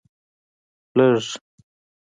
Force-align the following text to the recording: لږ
لږ 0.97 1.25